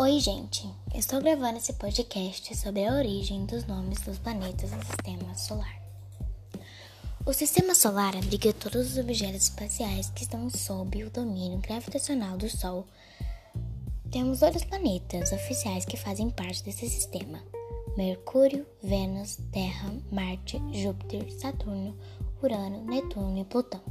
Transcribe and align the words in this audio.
Oi, 0.00 0.20
gente! 0.20 0.64
Estou 0.94 1.20
gravando 1.20 1.58
esse 1.58 1.72
podcast 1.72 2.56
sobre 2.56 2.86
a 2.86 2.94
origem 2.94 3.44
dos 3.46 3.66
nomes 3.66 4.00
dos 4.02 4.16
planetas 4.16 4.70
do 4.70 4.86
Sistema 4.86 5.34
Solar. 5.34 5.82
O 7.26 7.32
Sistema 7.32 7.74
Solar 7.74 8.16
abriga 8.16 8.52
todos 8.52 8.92
os 8.92 8.96
objetos 8.96 9.42
espaciais 9.42 10.08
que 10.10 10.22
estão 10.22 10.48
sob 10.50 11.02
o 11.02 11.10
domínio 11.10 11.58
gravitacional 11.58 12.38
do 12.38 12.48
Sol. 12.48 12.86
Temos 14.12 14.38
dois 14.38 14.62
planetas 14.62 15.32
oficiais 15.32 15.84
que 15.84 15.96
fazem 15.96 16.30
parte 16.30 16.62
desse 16.62 16.88
sistema: 16.88 17.42
Mercúrio, 17.96 18.64
Vênus, 18.80 19.40
Terra, 19.50 19.92
Marte, 20.12 20.62
Júpiter, 20.74 21.28
Saturno, 21.32 21.98
Urano, 22.40 22.84
Netuno 22.84 23.40
e 23.40 23.44
Plutão. 23.44 23.82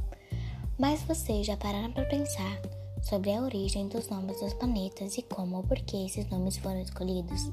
Mas 0.78 1.02
vocês 1.02 1.46
já 1.46 1.56
pararam 1.58 1.92
para 1.92 2.06
pensar 2.06 2.77
sobre 3.08 3.32
a 3.32 3.40
origem 3.40 3.88
dos 3.88 4.08
nomes 4.08 4.38
dos 4.38 4.52
planetas 4.52 5.16
e 5.16 5.22
como 5.22 5.56
ou 5.56 5.62
por 5.62 5.78
que 5.80 6.04
esses 6.04 6.28
nomes 6.28 6.58
foram 6.58 6.80
escolhidos. 6.80 7.50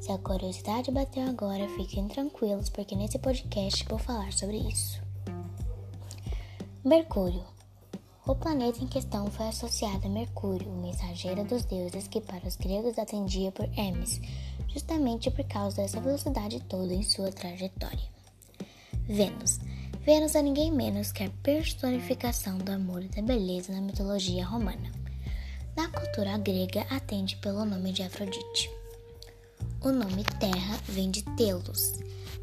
Se 0.00 0.10
a 0.10 0.18
curiosidade 0.18 0.90
bateu 0.90 1.28
agora, 1.28 1.68
fiquem 1.76 2.08
tranquilos, 2.08 2.70
porque 2.70 2.96
nesse 2.96 3.18
podcast 3.18 3.84
vou 3.84 3.98
falar 3.98 4.32
sobre 4.32 4.56
isso. 4.56 5.02
Mercúrio. 6.82 7.44
O 8.26 8.34
planeta 8.34 8.82
em 8.82 8.86
questão 8.86 9.30
foi 9.30 9.48
associado 9.48 10.06
a 10.06 10.10
Mercúrio, 10.10 10.70
o 10.70 10.80
mensageiro 10.80 11.44
dos 11.44 11.64
deuses 11.66 12.08
que 12.08 12.22
para 12.22 12.48
os 12.48 12.56
gregos 12.56 12.98
atendia 12.98 13.52
por 13.52 13.66
Hermes, 13.78 14.18
justamente 14.68 15.30
por 15.30 15.44
causa 15.44 15.82
dessa 15.82 16.00
velocidade 16.00 16.60
toda 16.60 16.94
em 16.94 17.02
sua 17.02 17.30
trajetória. 17.30 18.08
Vênus. 19.06 19.60
Vênus 20.04 20.34
é 20.34 20.42
ninguém 20.42 20.70
menos 20.70 21.10
que 21.12 21.24
a 21.24 21.30
personificação 21.42 22.58
do 22.58 22.70
amor 22.70 23.02
e 23.02 23.08
da 23.08 23.22
beleza 23.22 23.72
na 23.72 23.80
mitologia 23.80 24.44
romana. 24.44 24.92
Na 25.74 25.88
cultura 25.88 26.36
grega, 26.36 26.82
atende 26.90 27.36
pelo 27.36 27.64
nome 27.64 27.90
de 27.90 28.02
Afrodite. 28.02 28.70
O 29.80 29.90
nome 29.90 30.22
Terra 30.38 30.78
vem 30.86 31.10
de 31.10 31.22
Telos, 31.36 31.94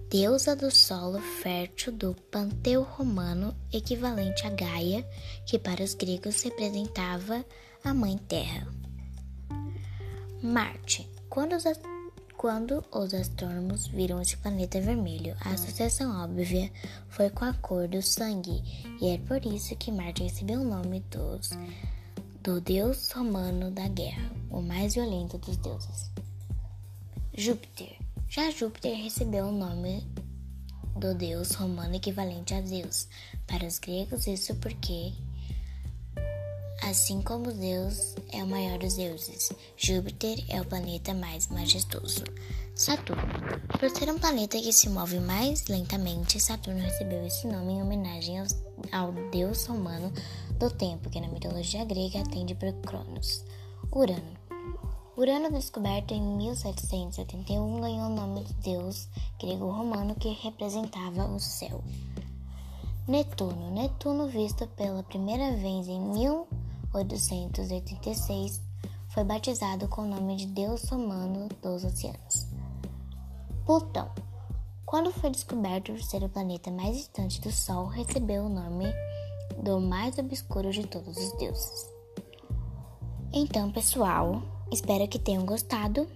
deusa 0.09 0.55
do 0.55 0.72
solo 0.72 1.19
fértil 1.19 1.94
do 1.94 2.16
panteão 2.31 2.81
romano, 2.81 3.55
equivalente 3.72 4.47
a 4.47 4.50
Gaia, 4.50 5.07
que 5.45 5.59
para 5.59 5.83
os 5.83 5.94
gregos 5.94 6.41
representava 6.41 7.45
a 7.83 7.94
Mãe 7.94 8.17
Terra. 8.28 8.67
Marte. 10.41 11.07
Quando 11.30 11.55
os 11.55 11.63
quando 12.37 12.83
os 12.91 13.13
astrônomos 13.13 13.87
viram 13.87 14.21
esse 14.21 14.37
planeta 14.37 14.81
vermelho, 14.81 15.35
a 15.41 15.51
associação 15.51 16.23
óbvia 16.23 16.71
foi 17.09 17.29
com 17.29 17.45
a 17.45 17.53
cor 17.53 17.88
do 17.88 18.01
sangue, 18.01 18.61
e 19.01 19.09
é 19.09 19.17
por 19.17 19.45
isso 19.45 19.75
que 19.75 19.91
Marte 19.91 20.23
recebeu 20.23 20.61
o 20.61 20.65
nome 20.65 21.01
dos, 21.11 21.51
do 22.43 22.59
deus 22.59 23.11
romano 23.11 23.71
da 23.71 23.88
guerra, 23.88 24.31
o 24.49 24.61
mais 24.61 24.95
violento 24.95 25.38
dos 25.38 25.57
deuses. 25.57 26.11
Júpiter. 27.33 27.97
Já 28.27 28.49
Júpiter 28.49 28.95
recebeu 28.95 29.45
o 29.45 29.51
nome 29.51 30.05
do 30.95 31.13
deus 31.13 31.53
romano 31.53 31.95
equivalente 31.95 32.53
a 32.53 32.61
Zeus. 32.61 33.07
Para 33.47 33.66
os 33.66 33.79
gregos, 33.79 34.27
isso 34.27 34.55
porque 34.55 35.13
Assim 36.92 37.22
como 37.22 37.50
Zeus 37.52 38.16
é 38.34 38.44
o 38.44 38.47
maior 38.47 38.78
dos 38.78 38.95
deuses, 38.95 39.50
Júpiter 39.78 40.44
é 40.50 40.59
o 40.59 40.66
planeta 40.66 41.14
mais 41.14 41.47
majestoso. 41.47 42.25
Saturno. 42.75 43.23
Por 43.80 43.89
ser 43.89 44.11
um 44.11 44.20
planeta 44.20 44.59
que 44.59 44.73
se 44.73 44.89
move 44.89 45.22
mais 45.22 45.66
lentamente, 45.67 46.38
Saturno 46.38 46.81
recebeu 46.81 47.25
esse 47.25 47.47
nome 47.47 47.75
em 47.75 47.81
homenagem 47.81 48.39
ao, 48.39 48.45
ao 48.92 49.14
deus 49.30 49.66
romano 49.67 50.12
do 50.59 50.69
tempo, 50.69 51.09
que 51.09 51.22
na 51.22 51.30
mitologia 51.30 51.86
grega 51.86 52.19
atende 52.19 52.56
por 52.56 52.73
Cronos. 52.81 53.45
Urano. 53.89 54.38
Urano, 55.16 55.50
descoberto 55.50 56.14
em 56.14 56.22
1771, 56.22 57.80
ganhou 57.80 58.07
o 58.07 58.16
nome 58.16 58.44
de 58.44 58.53
deus 58.56 59.07
grego-romano 59.40 60.13
que 60.16 60.34
representava 60.44 61.24
o 61.24 61.40
céu. 61.40 61.81
Netuno. 63.07 63.72
Netuno, 63.72 64.28
visto 64.28 64.68
pela 64.75 65.03
primeira 65.03 65.56
vez 65.56 65.88
em 65.88 66.01
1800 66.01 66.60
886, 66.94 68.62
foi 69.09 69.24
batizado 69.24 69.88
com 69.88 70.03
o 70.03 70.07
nome 70.07 70.35
de 70.35 70.46
Deus 70.47 70.84
Romano 70.90 71.47
dos 71.62 71.84
Oceanos. 71.84 72.47
Plutão. 73.66 74.12
Quando 74.85 75.12
foi 75.12 75.30
descoberto 75.30 76.01
ser 76.03 76.24
o 76.24 76.30
planeta 76.30 76.69
mais 76.69 76.97
distante 76.97 77.40
do 77.40 77.51
Sol, 77.51 77.85
recebeu 77.85 78.44
o 78.44 78.50
nome 78.50 78.85
do 79.63 79.80
mais 79.80 80.18
obscuro 80.18 80.72
de 80.72 80.85
todos 80.85 81.18
os 81.18 81.31
deuses. 81.38 81.90
Então, 83.34 83.72
pessoal, 83.72 84.41
espero 84.72 85.07
que 85.07 85.18
tenham 85.18 85.46
gostado. 85.46 86.07